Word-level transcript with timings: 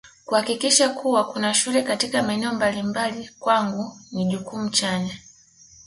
Kuhakikisha 0.25 0.89
kuwa 0.89 1.23
kuna 1.31 1.53
shule 1.53 1.83
katika 1.83 2.23
maeneo 2.23 2.53
mbalimbali 2.53 3.29
kwangu 3.39 3.97
ni 4.11 4.25
jukumu 4.25 4.69
chanya 4.69 5.17